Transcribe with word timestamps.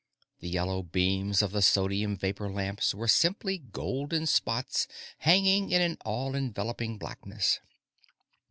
The 0.39 0.49
yellow 0.49 0.81
beams 0.81 1.43
of 1.43 1.51
the 1.51 1.61
sodium 1.61 2.17
vapor 2.17 2.51
lamps 2.51 2.95
were 2.95 3.07
simply 3.07 3.59
golden 3.59 4.25
spots 4.25 4.87
hanging 5.19 5.69
in 5.71 5.79
an 5.83 5.99
all 6.03 6.33
enveloping 6.33 6.97
blackness. 6.97 7.59